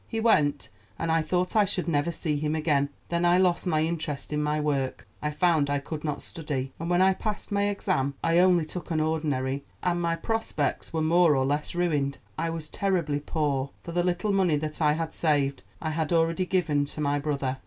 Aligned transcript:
He 0.07 0.19
went, 0.19 0.69
and 0.97 1.11
I 1.11 1.21
thought 1.21 1.55
I 1.55 1.63
should 1.63 1.87
never 1.87 2.11
see 2.11 2.35
him 2.35 2.55
again. 2.55 2.89
Then 3.09 3.23
I 3.23 3.37
lost 3.37 3.67
my 3.67 3.81
interest 3.81 4.33
in 4.33 4.41
my 4.41 4.59
work. 4.59 5.07
I 5.21 5.29
found 5.29 5.69
I 5.69 5.77
could 5.77 6.03
not 6.03 6.23
study; 6.23 6.73
and 6.79 6.89
when 6.89 7.03
I 7.03 7.13
passed 7.13 7.51
my 7.51 7.65
exam. 7.69 8.15
I 8.23 8.39
only 8.39 8.65
took 8.65 8.89
an 8.89 8.99
ordinary, 8.99 9.63
and 9.83 10.01
my 10.01 10.15
prospects 10.15 10.91
were 10.91 11.03
more 11.03 11.35
or 11.35 11.45
less 11.45 11.75
ruined. 11.75 12.17
I 12.35 12.49
was 12.49 12.67
terribly 12.67 13.19
poor, 13.19 13.69
for 13.83 13.91
the 13.91 14.01
little 14.03 14.31
money 14.33 14.55
that 14.55 14.81
I 14.81 14.93
had 14.93 15.13
saved 15.13 15.61
I 15.83 15.91
had 15.91 16.11
already 16.11 16.47
given 16.47 16.85
to 16.85 16.99
my 16.99 17.19
brother. 17.19 17.57